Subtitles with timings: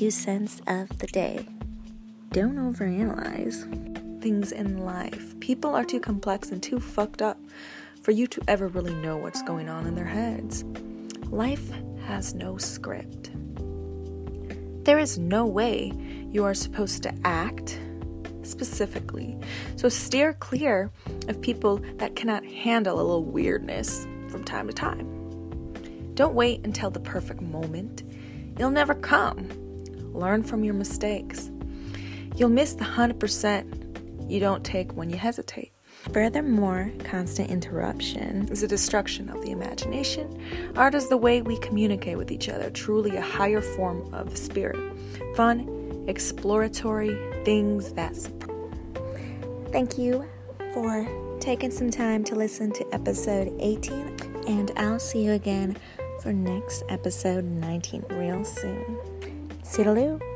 [0.00, 1.44] two cents of the day.
[2.30, 5.38] Don't overanalyze things in life.
[5.40, 7.38] People are too complex and too fucked up
[8.00, 10.64] for you to ever really know what's going on in their heads.
[11.26, 11.70] Life
[12.06, 13.30] has no script.
[14.86, 15.92] There is no way
[16.30, 17.78] you are supposed to act
[18.42, 19.38] specifically.
[19.76, 20.90] So steer clear
[21.28, 26.14] of people that cannot handle a little weirdness from time to time.
[26.14, 28.02] Don't wait until the perfect moment.
[28.56, 29.59] It'll never come.
[30.12, 31.50] Learn from your mistakes.
[32.36, 35.72] You'll miss the 100% you don't take when you hesitate.
[36.12, 40.42] Furthermore, constant interruption is a destruction of the imagination.
[40.74, 44.78] Art is the way we communicate with each other, truly a higher form of spirit.
[45.36, 48.16] Fun, exploratory things that.
[49.72, 50.24] Thank you
[50.72, 51.06] for
[51.38, 55.76] taking some time to listen to episode 18, and I'll see you again
[56.22, 59.09] for next episode 19 real soon.
[59.70, 60.29] See you.